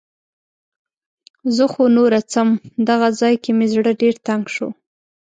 [1.55, 2.49] زه خو نوره څم.
[2.89, 4.67] دغه ځای کې مې زړه ډېر تنګ شو.